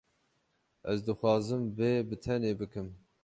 Ez 0.91 0.97
dixwazim 1.05 1.63
vê 1.77 1.91
bi 2.07 2.15
tenê 2.23 2.51
bikim. 2.59 2.87